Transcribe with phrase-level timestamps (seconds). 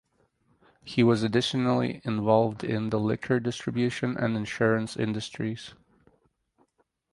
[0.83, 5.75] He was additionally involved in the liquor distribution and insurance industries.